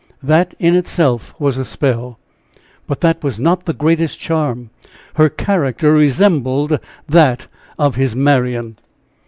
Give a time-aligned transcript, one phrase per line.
[0.23, 2.17] that in itself was a spell,
[2.87, 4.71] but that was not the greatest charm
[5.13, 7.45] her character resembled that
[7.77, 8.77] of his Marian!